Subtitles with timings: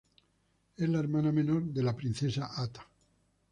[0.77, 2.83] Es la hermana menor de la princesa atta.